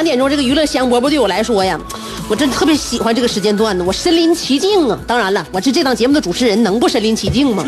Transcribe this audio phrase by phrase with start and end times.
[0.00, 1.78] 两点钟，这个娱乐香饽饽对我来说呀，
[2.26, 4.98] 我真特别喜欢这个时间段呢，我身临其境啊。
[5.06, 7.62] 当然了，我是这档节目的主持人，能不身临其境吗？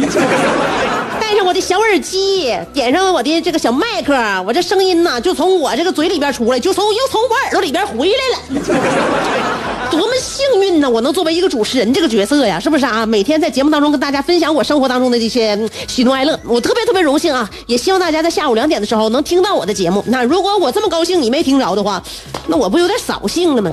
[1.20, 4.14] 戴上我的小耳机，点上我的这个小麦克，
[4.46, 9.51] 我这声音呢就从我这个嘴里边出来，就从又从我耳朵里边回来了。
[9.98, 10.88] 多么幸运呢！
[10.88, 13.04] 我能作为一个主持人这个角色呀，是不是啊？
[13.04, 17.48] 每天在节目当中跟大家分享我生活当中的这些喜怒哀乐，我特别特别荣幸啊！
[17.66, 20.02] 也希望大家在下午两点的时候能听到我的节目。
[20.06, 22.02] 那如果我这么高兴你没听着的话，
[22.46, 23.70] 那我不有点扫兴了吗？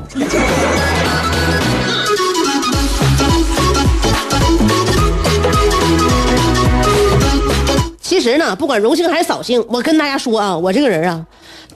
[8.02, 11.26] 其实呢，不管荣幸还是扫兴，我跟大家说啊，我这个人啊，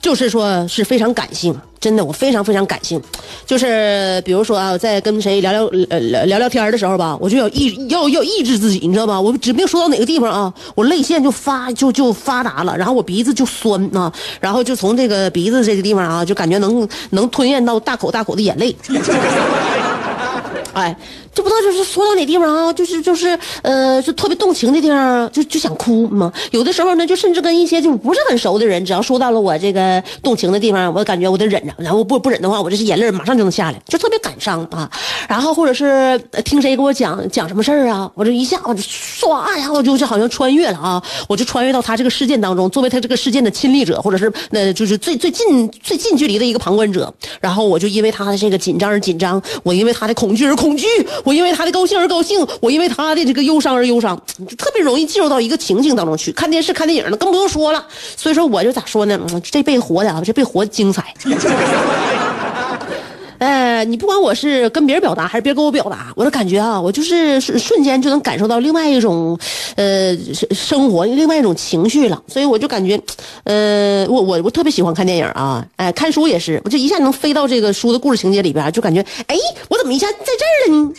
[0.02, 2.98] 就是说是非常感性，真的，我非常非常感性。
[3.44, 9.20] 就是比如说啊，在跟谁聊聊呃聊聊天的时候吧，我就要抑要要抑制自己，你知道吧？
[9.20, 14.10] 我指不定说到哪个地方啊，我泪腺就发就就发达了，然后我鼻子就酸啊，
[14.40, 18.74] 然后就从这个鼻子这个地方啊，就感觉能能吞咽到大口大口的眼泪。
[20.72, 20.96] 哎，
[21.34, 26.32] 就不知道就是说到哪地方啊，就是就是呃，就特别动情的地方，就就想哭嘛。
[26.52, 34.88] 有的时候呢，就甚至跟一些就不是很熟的人，只要说到了我这个动情的地方，我感觉我得忍着，然后不不忍的话，我这是眼泪马上就能下来，就特别感伤啊。
[35.28, 47.12] 然后或者是听谁给我讲讲什么事儿啊，我这一下我就唰呀，我就是好像穿越了啊，我就穿越到他这个事件当中，作为他这个事件的亲历者，或者是那就是最最近最近距离的一个旁观者。
[47.40, 50.86] 然后我就因为他的这个紧张而紧张，我因为他的恐惧而恐惧，
[51.24, 56.30] 我因为他的高兴而高兴，我因为他的这个忧伤而忧伤，就特别容易进入到一个情境当中去。
[56.32, 57.84] 看电视、看电影呢，更不用说了。
[58.16, 59.18] 所以说，我就咋说呢？
[59.42, 61.12] 这辈子活的啊，这辈子活的精彩。
[63.44, 69.38] 呃，你不管我是跟别人表达还是别人跟我表达，我的感觉啊，我就是瞬瞬间就能感受到另外一种，
[69.76, 72.22] 呃，生生活，另外一种情绪了。
[72.26, 72.98] 所以我就感觉，
[73.42, 79.36] 呃，我我我特别喜欢看电影啊，哎、看书也是，我就一下能飞到这个书的故事情节里边，就感觉，哎，
[79.68, 80.90] 我怎么一下在这儿了呢？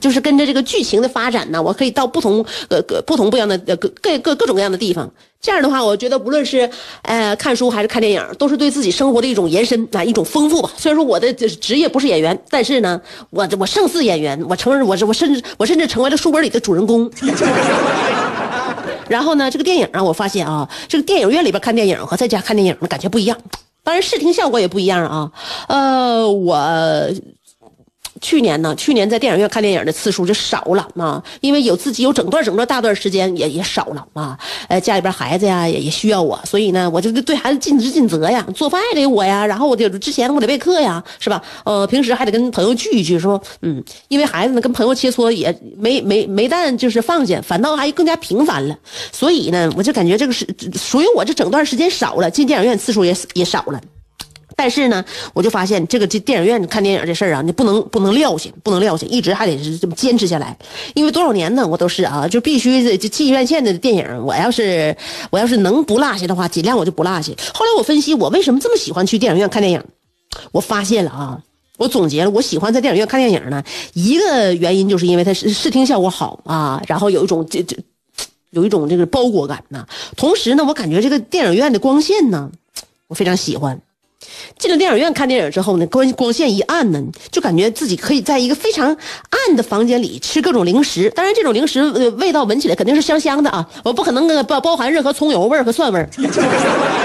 [0.00, 5.10] 就是跟着这个剧情的发展呢，我可以到不同呃各不同不一样的各各各各种各样的地方。
[5.44, 6.68] 这样的话，我觉得无论是
[7.02, 10.70] 呃看书还是看电影，都是对自己生活的一种延伸啊，一种丰富吧。
[10.74, 17.10] 虽然说我的职业不是演员，但是呢，我我胜似演员，我承认我是我甚至我甚至成为了书本里的主人公。
[19.06, 23.36] 然后呢，这个电影啊，我发现啊，这个电影院里边看电影和在家看电影的感觉不一样，
[23.82, 25.30] 当然视听效果也不一样啊。
[25.68, 26.58] 呃，我。
[28.24, 41.42] 去年呢，去年在电影院看电影的次数就少了啊，因为有自己有整段整段大段时间也也少了啊，呃，家里边孩子呀也也需要我，所以呢，我就对孩子尽职尽责呀，做饭也得我呀，然后我得之前我得备课呀，是吧？
[41.66, 48.74] 呃，平时还得跟朋友聚一聚，说嗯，因为孩子呢跟朋友切磋也没没没但就是放下，反倒还更加频繁了，
[49.12, 53.78] 所以呢，我就感觉这个是属于我这整段时间少了，进电影院次数也也少了。
[54.56, 60.56] 但是呢，我就发现这个这电影院看电影这事儿啊，你不能不能撂下，不能撂下，一直还得是这么坚持下来。
[60.94, 64.96] 因为多少年呢，我都是啊，就必须这这进院线的电影，我要是
[65.30, 67.32] 我要是能不落下的话，尽量我就不落下。
[67.52, 69.82] 后来我分析，我为什么这么喜欢去电影院看电影，
[70.52, 71.40] 我发现了啊，
[71.76, 73.62] 我总结了，我喜欢在电影院看电影呢，
[73.94, 77.76] 一个原因就是因为它视视听效果好啊，然后有一种这这
[78.50, 79.84] 有一种这个包裹感呐。
[80.16, 82.50] 同时呢，我感觉这个电影院的光线呢，
[83.08, 83.80] 我非常喜欢。
[84.58, 91.10] 进了电影院看电影之后呢，光光线一暗呢，就感觉自己可以在一个非常暗的房间里吃各种零食。
[91.10, 96.08] 当然，这种零食呃味道闻起来肯定是香香的啊，我不可能包包含任何葱油味儿和蒜味儿。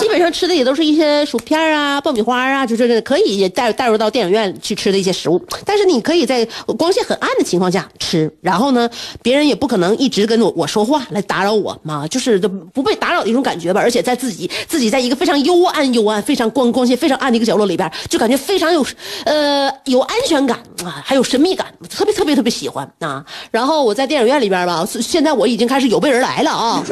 [0.00, 5.40] 基本上吃的也都是一些薯片啊、爆米花啊，就是可以带带入到电影院去吃的一些食物。
[5.64, 6.46] 但是你可以在
[6.78, 8.88] 光线很暗的情况下吃，然后呢，
[9.22, 12.38] 别人也不可能一直跟我我说话来打扰我嘛， 就是
[12.72, 13.80] 不被打扰的一种感觉吧。
[13.80, 18.84] 而且在自己自己在一个非常幽暗、幽暗、非常光光线非常暗的一个角落里边，就感觉非常有
[19.24, 23.24] 呃有安全感啊，还有神秘感，特别特别特别喜欢啊。
[23.50, 26.82] 然后我在电影院里边吧，现在我已经开始有备而来了啊。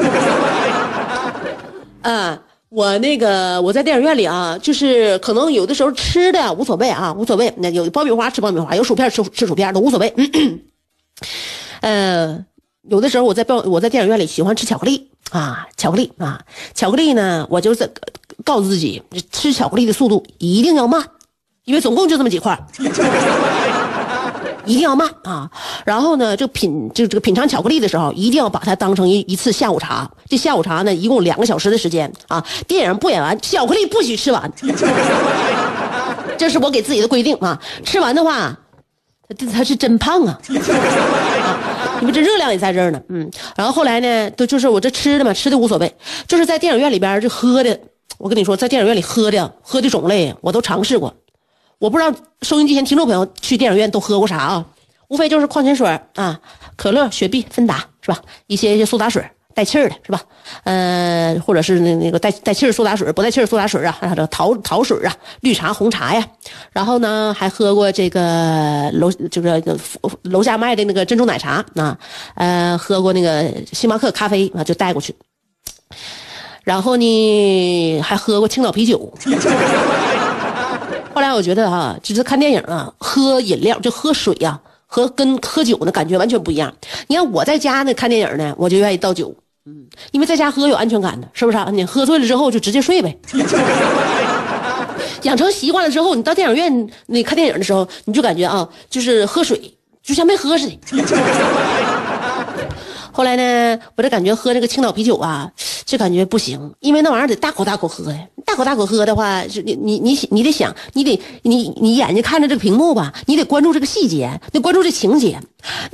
[2.01, 7.51] 嗯，我那个我在电影院里啊，就是可能有的时候吃的无所谓啊，无所谓。
[7.57, 10.13] 那有爆米花吃爆米花，有薯片吃吃薯片都无所谓。
[11.81, 12.45] 呃，
[12.83, 16.41] 有的时候我在报我在电影院里喜欢吃巧克力啊，巧克力啊，
[16.75, 17.91] 巧克力呢，我就是
[18.45, 19.01] 告诉自己
[19.31, 21.03] 吃巧克力的速度一定要慢，
[21.65, 22.55] 因为总共就这么几块。
[24.69, 25.49] 一定要慢啊！
[25.83, 30.07] 然后呢，这品就这个品尝巧克力的时候，一定要把它当成一一次下午茶。
[30.29, 32.45] 这下午茶呢，一共两个小时的时间啊。
[32.67, 34.51] 电影不演完，巧克力不许吃完。
[36.37, 37.59] 这是我给自己的规定啊。
[37.83, 38.55] 吃完的话，
[39.39, 40.39] 他他是真胖啊，
[42.01, 43.01] 因为这热量也在这儿呢。
[43.09, 45.91] 嗯，然后后来呢，都就是我这吃的嘛，吃的无所谓。
[46.27, 47.79] 就是在电影院里边这喝的，
[48.19, 51.11] 我跟你说，在电影院里喝的喝的种类我都尝试过。
[51.79, 54.65] 我不知道收音机前听众朋友去电影院都喝过啥啊？
[55.07, 56.37] 无非就是矿泉水啊，
[56.75, 58.19] 可乐、雪碧、芬达是吧？
[58.47, 59.23] 一些一些苏打水
[59.55, 60.21] 带气儿的是吧？
[60.65, 66.27] 呃，或者是那那个带带气儿苏打水，不带气儿苏打水啊，这桃桃水啊，绿茶、红茶呀。
[66.73, 69.63] 然后呢，还喝过这个楼就是
[70.23, 71.97] 楼下卖的那个珍珠奶茶啊，
[72.35, 75.15] 呃，喝过那个星巴克咖啡啊，就带过去。
[76.65, 79.11] 然后呢，还喝过青岛啤酒。
[81.19, 84.57] 后来我觉得哈，就是看电影啊，喝饮料就喝水呀，
[84.87, 86.73] 和跟喝酒呢感觉完全不一样。
[87.07, 89.35] 你看我在家呢看电影呢，我就愿意倒酒，
[89.65, 91.57] 嗯，因为在家喝有安全感的，是不是？
[91.73, 93.17] 你喝醉了之后就直接睡呗。
[95.23, 99.61] 养成习惯了之后，你到电影院你看电影的时候，你就感觉啊，就是喝水
[100.01, 100.79] 就像没喝似的。
[103.11, 105.51] 后来呢，我就感觉喝这个青岛啤酒啊，
[105.83, 108.19] 就感觉不行，因为那玩意儿得大口大口喝呀。
[108.59, 115.39] 大口大口喝的话，是你你你你得想，你得你你眼睛看着这个屏幕吧，你得关注这个细节，得关注这情节。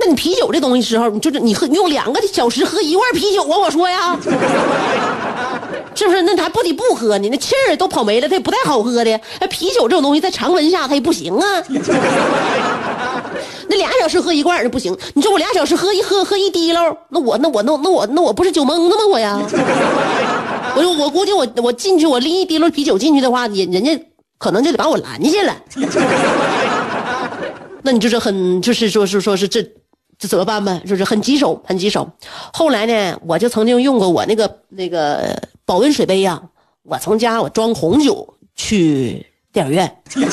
[0.00, 3.56] 那你啤酒这东西时候，就是你喝，你用两个小时喝一罐啤酒啊？
[3.56, 4.18] 我说呀，
[5.94, 6.22] 是不是？
[6.22, 7.28] 那还不得不喝呢？
[7.30, 9.20] 那气儿都跑没了，它也不太好喝的。
[9.40, 11.62] 那啤酒这种东西在常温下它也不行啊。
[13.68, 14.96] 那俩小时喝一罐就不行。
[15.14, 19.02] 你说我俩小时喝一喝喝一滴漏，那我那我那那我那我不是酒蒙子吗？
[19.10, 19.40] 我呀，
[20.76, 23.98] 我我估计我我进去我拎一滴溜啤酒进去的话，人人家
[24.38, 25.56] 可能就得把我拦下了。
[27.82, 29.62] 那你就是很就是说是说是这
[30.18, 30.80] 这怎么办吧？
[30.86, 32.08] 就是很棘手很棘手。
[32.52, 36.42] 后来呢，我就曾经用过我那个那个保温水杯呀，
[36.82, 40.02] 我从家我装红酒去电影院。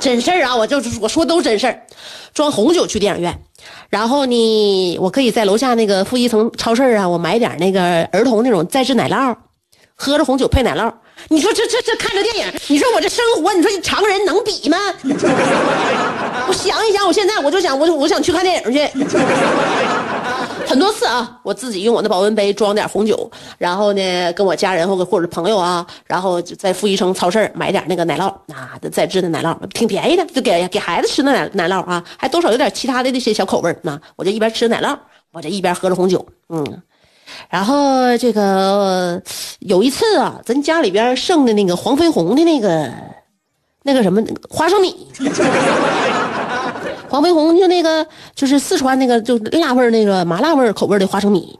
[0.00, 1.86] 真事儿啊，我就我说都真事儿，
[2.34, 3.42] 装红酒去电影院，
[3.88, 9.36] 然后呢，我可以在楼下那个负一层超市啊，我买点那个儿童那种再制奶酪，
[9.94, 10.92] 喝着红酒配奶酪。
[11.28, 14.76] 你说这这这看着电影，你说我这生活，你说你常人能比吗？
[16.48, 18.80] 我想一想，我现在我就想，我我想去看电影去。
[20.72, 34.00] 很多次啊，我自己用我的保温杯装点红酒，然后呢，跟我家人或者或者朋友啊，然后在富一城超市买点那个奶酪啊，再制的奶酪，挺便宜的，就给给孩子吃的奶奶酪啊，还多少有点其他的那些小口味儿啊。
[34.16, 34.96] 我就一边吃奶酪，
[35.30, 36.82] 我这一边喝着红酒，嗯。
[37.50, 39.20] 然后这个
[39.58, 42.90] 有一次啊，咱家里边剩的那个黄飞鸿的那个
[43.82, 45.06] 那个什么花生米。
[47.12, 51.58] 黄飞鸿就那个，就是四川那个，就辣味那个麻辣味口味的花生米，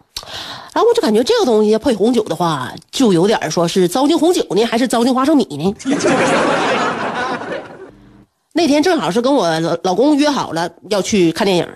[0.72, 5.74] 然后我就感觉这个东西配红酒的话，就有点说是糟践红酒呢，还是糟践花生米呢？
[8.54, 11.68] 那天正好是跟我老公约好了要去看电影，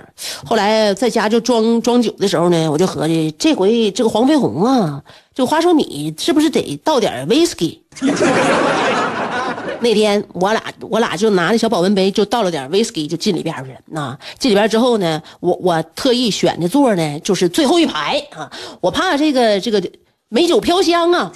[0.46, 5.02] 后来在家就装装酒的时候呢，我就合计这回这个黄飞鸿啊，
[5.34, 7.82] 这花生米是不是得倒点威士忌？
[9.80, 13.78] 那天我俩我俩就拿那小保温杯，就倒了点威士忌，就进里边去了。
[13.86, 19.82] 那进里边之后呢，我我特意选的座呢，就是最后一排啊，我怕这个这个
[20.28, 21.32] 美酒飘香啊，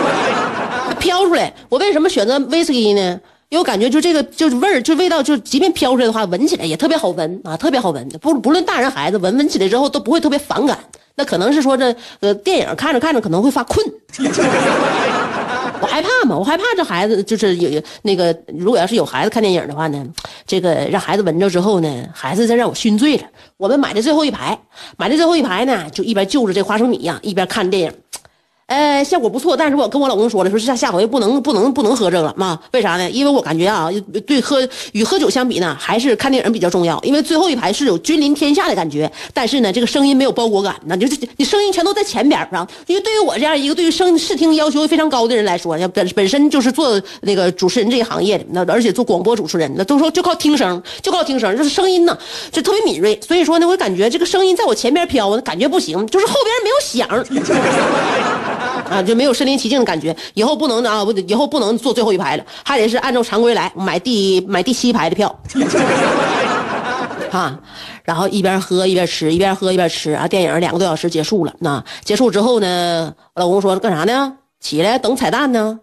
[1.00, 1.52] 飘出来。
[1.68, 3.20] 我为什么选择威士忌呢？
[3.48, 8.06] 因为我感觉就这个就是味儿，就味道，就即便飘出来的话，闻起来也特别好闻啊，特别好闻。
[8.20, 10.78] 不不论大人孩子闻闻起来之后都不会特别反感。
[11.14, 13.84] 那可能是说这呃电影看着看着可能会发困。
[15.80, 20.06] 我害怕嘛，我害怕这孩子就是有那个，如果要是有孩子看电影的话呢，
[20.46, 23.22] 这个让孩子闻着之后呢，孩子再让我熏醉了。
[23.56, 24.58] 我们买的最后一排，
[24.96, 27.92] 买的最后一排呢，就一边就着这花生米呀，一边看电影。
[28.68, 32.60] 呃，效果不错，但是我跟我老公说了，说下下回不能不能不能喝这个了嘛？
[32.72, 33.10] 为啥呢？
[33.10, 33.88] 因为我感觉啊，
[34.26, 34.60] 对喝
[34.92, 37.00] 与喝酒相比呢，还是看电影比较重要。
[37.02, 42.68] 因为最后一排是有君临天下的感觉，但是呢，这个声音没有包裹感，那就是你声音全都在前边上。
[42.86, 52.18] 因为对于我这样一个对于声视听要求非常高的人来说，本本身就是做那个主持人这一行业的，那而且做广播主持人，那都说就靠听声，就靠听声，就是声音呢
[52.52, 53.18] 就特别敏锐。
[53.26, 57.08] 所以说呢，我感觉这个声音在我前边飘，感觉不行，就是后边没有响。
[58.90, 60.16] 啊，就没有身临其境的感觉。
[60.34, 65.42] 以后不能啊，不，以后不能坐最后一排了，还得是按照常规来，买第买第七排的票。
[67.30, 67.60] 啊，
[68.04, 70.26] 然后一边喝一边吃，一边喝一边吃啊。
[70.26, 74.34] 电影两个多小时结束了，那结束之后呢，我老公说干啥呢？
[74.60, 75.78] 起来等彩蛋呢？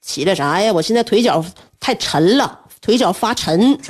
[0.00, 0.72] 起来啥呀？
[0.72, 1.44] 我现在腿脚
[1.80, 3.76] 太沉了，腿脚发沉。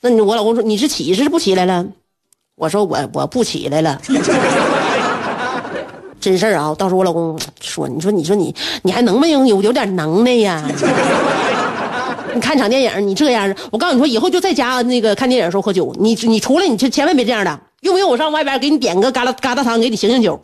[0.00, 1.84] 那你我老公说你是起是不起来了？
[2.54, 4.00] 我说我我不起来了。
[6.26, 6.74] 真事儿啊！
[6.76, 8.52] 到时候我老公说：“你说，你说你，
[8.82, 10.60] 你还能不能有有点能耐呀？
[12.34, 17.60] 你看场电影，你这样，我告诉你说，以后就在家那个看电影的时候喝酒，你你出来，你就千万别这样的。
[17.82, 20.36] 用不用我上外边给你点个疙瘩疙瘩汤，给你醒醒酒？”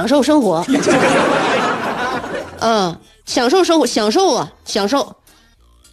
[0.00, 0.64] 享受生活，
[2.60, 5.14] 嗯，享受生活，享受啊，享受，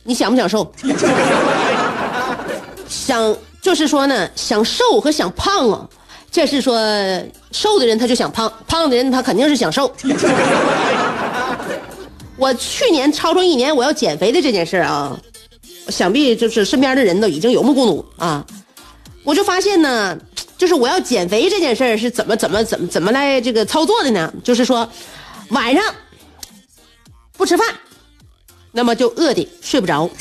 [0.04, 0.72] 你想不享受？
[2.88, 5.86] 想就是说呢，想瘦和想胖啊，
[6.32, 6.80] 这是说
[7.52, 9.94] 瘦的人他就想胖，胖的人他肯定是想瘦。
[12.38, 15.20] 我去年超出一年我要减肥的这件事啊，
[15.90, 18.46] 想必就是身边的人都已经有目共睹啊，
[19.26, 20.18] 我就发现呢。
[20.58, 24.34] 就是我要减肥这件事儿是怎么怎么怎么怎么来这个操作的呢？
[24.44, 24.90] 就是说，
[25.50, 25.84] 晚上
[27.38, 27.68] 不吃饭，
[28.72, 30.10] 那么就饿的睡不着。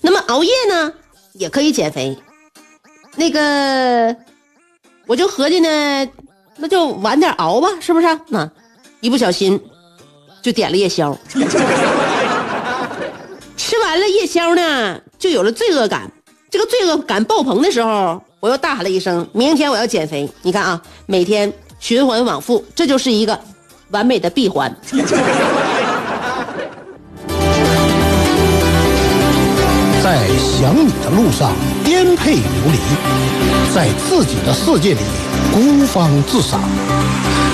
[0.00, 0.92] 那么熬夜呢
[1.34, 2.16] 也可以减肥。
[3.14, 4.16] 那个
[5.06, 6.08] 我就合计呢，
[6.56, 8.06] 那就晚点熬吧，是不是？
[8.28, 8.50] 那
[9.00, 9.60] 一不小心
[10.42, 11.16] 就点了夜宵，
[13.56, 16.10] 吃完了夜宵呢，就有了罪恶感。
[16.50, 23.38] 这个罪恶感爆棚的时候，我又大喊了一声：“明天我要减肥！”你看啊，每天循环往复，这就是一个
[23.90, 24.74] 完美的闭环。
[30.02, 32.78] 在想你的路上颠沛流离，
[33.74, 35.00] 在自己的世界里
[35.52, 36.62] 孤芳自赏，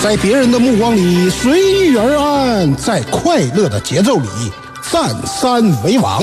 [0.00, 4.28] 在别人的目光里随遇而安，在快乐的节奏里
[4.92, 6.22] 占山为王。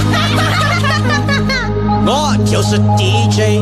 [2.51, 3.61] 就是 DJ。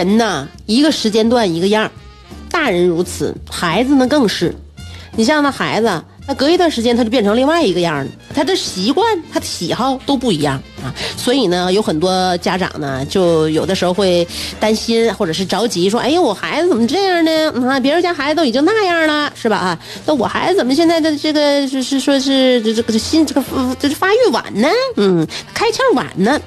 [0.00, 1.90] 人呐，一个时间段一个样
[2.50, 4.54] 大人如此，孩子呢更是。
[5.14, 10.88] 你像那孩子，他隔一段时间他就变成另外一个样了，他的习惯、他的喜好都不一样啊。
[11.18, 14.26] 所以呢，有很多家长呢，就有的时候会
[14.58, 17.68] 担心或者是着急，说：“哎呀，我孩子怎么这样呢？
[17.68, 19.56] 啊，别人家孩子都已经那样了，是吧？
[19.58, 23.44] 啊，那我孩子怎么现在的这个是是说是这这个心这个
[23.78, 24.68] 这发育晚呢？
[24.96, 26.40] 嗯，开窍晚呢？”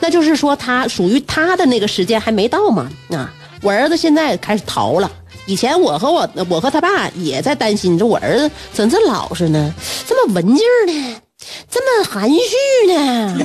[0.00, 2.88] 那就是说，他属于他的那个时间还没到嘛？
[3.10, 5.10] 啊，我儿子现在开始逃了。
[5.46, 9.74] 以前我和我我和他爸也在担心，说我儿子怎这老实呢？
[10.06, 11.16] 这么文静呢？
[11.68, 13.36] 这么含蓄呢？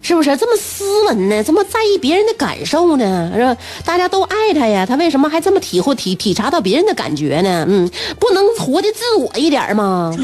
[0.00, 1.42] 是不是这么斯文呢？
[1.42, 3.30] 这么在意别人的感受呢？
[3.34, 3.56] 是吧？
[3.84, 7.66] 大家都爱他呀，他为什么还这么体会体体察到别人的感觉呢？
[7.68, 7.90] 嗯，
[8.20, 10.16] 不能活的自我一点吗？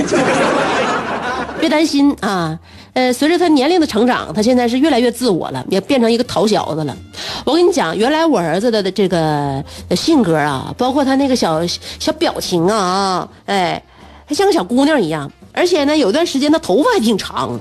[1.59, 2.57] 别担心啊。
[2.95, 6.97] 呃，随着他年龄的成长，他现在是越来越自我了，也变成一个淘小子了。
[7.45, 9.63] 我跟你讲，原来我儿子的的这个
[9.97, 13.83] 性格啊，包括他那个小小表情啊，哎，
[14.25, 15.31] 还像个小姑娘一样。
[15.53, 17.59] 而且呢，有一段时间他头发还挺长，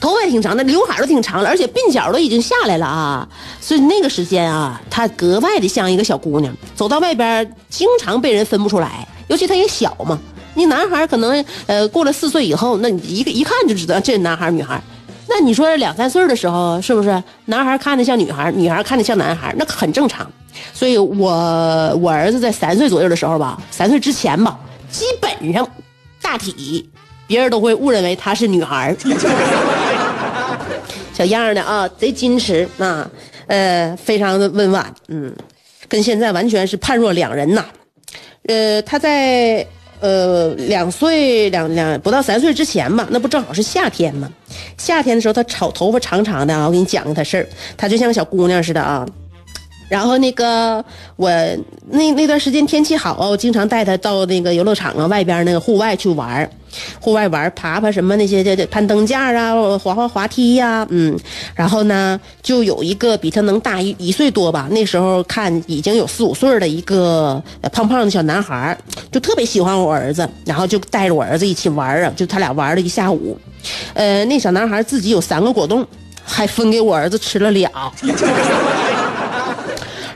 [0.00, 3.28] 头发也挺长，那刘海都挺长了，而且鬓角都已经下来了啊。
[3.60, 10.18] 所以那个时间啊，他格外的像一个小姑娘，走到外边经常被人分不出来，尤其他也小嘛。
[10.56, 14.82] 你男孩可能呃过了四岁以后，那你一个一看就知道这是男孩女孩。
[15.28, 20.26] 那你说两三岁的时候，是不是男孩看着像女孩，女孩看着像男孩，那很正常。
[20.72, 24.58] 所以我我儿子在三岁左右的时候吧，三岁之前吧，
[24.90, 25.68] 基本上
[26.22, 26.88] 大体
[27.26, 28.96] 别人都会误认为她是女孩。
[31.12, 33.10] 小样的啊，贼矜持啊，
[33.46, 35.34] 呃，非常的温婉，嗯，
[35.88, 37.64] 跟现在完全是判若两人呐。
[38.46, 39.66] 呃，他在。
[40.00, 44.30] 呃，两岁两两不到三岁之前吧，那不正好是夏天吗？
[44.76, 49.06] 夏天的时候，他长头发长长的啊，我给你讲个他事儿，他就像个小姑娘似的啊。
[49.88, 50.84] 然后那个
[51.14, 51.30] 我
[51.88, 56.48] 那那段时间天气好，我经常带他到那个游乐场啊外边那个户外去玩
[57.00, 61.18] 户外玩爬爬什么那些这这攀登架啊，滑滑滑梯呀，嗯，
[61.54, 67.42] 然后呢就有一个比他能大一一岁多吧，那时候看已经有四五岁的一个
[67.72, 68.76] 胖胖的小男孩，
[69.10, 73.38] 就特别喜欢我儿子，然后就带着我儿子一起玩啊，就他俩玩了一下午，
[73.94, 75.86] 呃，那小男孩自己有三个果冻，
[76.24, 77.70] 还分给我儿子吃了俩。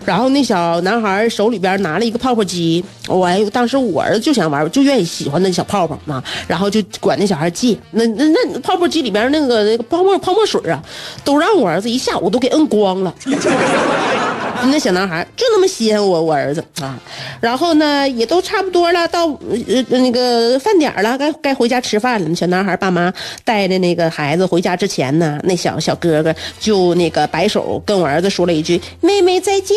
[0.05, 7.79] 然后那小男孩手里边拿了一个泡泡机，我当时我儿子就想玩，就愿意喜欢那小泡泡嘛，然后就管那小孩借。
[7.93, 10.83] 那那那泡泡机里边那个那个泡沫泡沫水啊，
[11.25, 13.15] 都让我儿子一下午都给摁光了。
[14.67, 16.99] 那小男孩就那么稀罕我我儿子啊，
[17.41, 22.35] 然后呢也都差不多了，到呃那个饭点了，该该回家吃饭了。
[22.35, 23.13] 小男孩爸妈
[23.45, 29.77] 带着那个孩子回家之前呢，那小小哥哥就那个摆手跟我儿子说了一句：“妹妹再见。”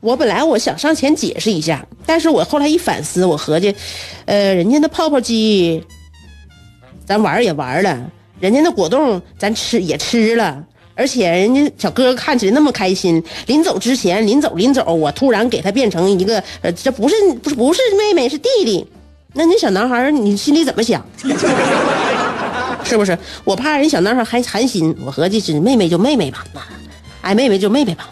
[0.00, 3.74] 我本来我想上前解释一下，但是我后来一反思，我合计，
[4.24, 5.84] 呃，人家那泡泡机，
[7.04, 8.10] 咱玩也玩了，
[8.40, 10.64] 人家那果冻咱吃也吃了。
[11.00, 18.86] 而且人家小哥哥看起来那么开心，临走之前，临走临走，我突然给他变成一个，呃，这不是不是不是妹妹是弟弟，
[19.32, 21.02] 那那小男孩你心里怎么想？
[22.84, 23.16] 是不是？
[23.44, 26.44] 我怕人小男孩还寒心，我合计是妹妹就妹妹吧，
[27.22, 28.10] 爱妹妹就妹妹吧。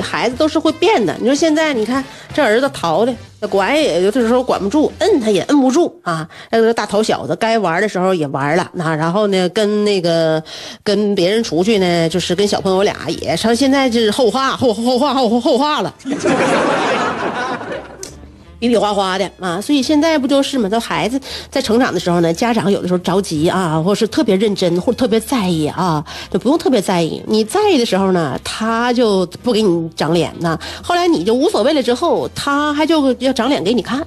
[0.00, 3.14] 孩子都是会变的，你说现在你看这儿子淘的，
[3.48, 6.28] 管也有的时候管不住，摁他也摁不住啊。
[6.50, 10.42] 那个大头小子该玩的时候也玩了，那然后呢，跟那个
[10.82, 15.94] 跟别人出去呢，就是跟小朋友俩也上，现在就是后话后后话后后话了。
[18.60, 20.68] 比比划划的啊，所以现在不就是嘛？
[20.68, 21.18] 这孩子
[21.50, 27.20] 在成长的时候呢，家长有的时候着急啊，或是特别认真，或者特别在意啊，就不用特别在意。
[27.26, 30.58] 你在意的时候呢，他就不给你长脸呢。
[30.82, 34.06] 后来你就无所谓了，之后他还就要长脸给你看。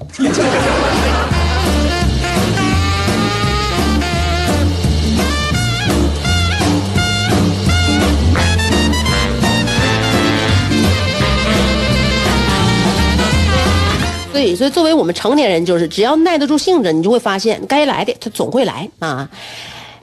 [14.44, 19.30] 对，所以作为我们成年人，就是只要耐得住性子，你就会发现该来的他总会来啊。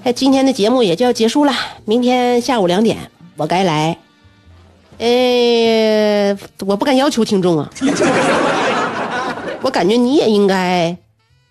[0.02, 1.52] 哎，今天的节目也就要结束了，
[1.84, 2.96] 明天下午两点
[3.36, 3.98] 我该来。
[4.96, 6.34] 呃，
[6.66, 7.70] 我不敢要求听众啊，
[9.60, 10.96] 我感觉你也应该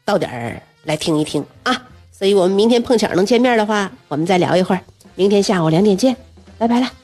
[0.03, 1.83] 到点儿来听一听啊。
[2.11, 4.81] 所以我们明天碰巧能见面的话，我们再聊一会儿。
[5.13, 6.15] 明天下午两点见，
[6.57, 6.98] 拜拜了。